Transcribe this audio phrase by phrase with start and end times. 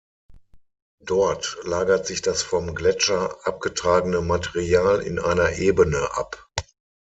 [1.03, 6.49] Dort lagert sich das vom Gletscher abgetragene Material in einer Ebene ab.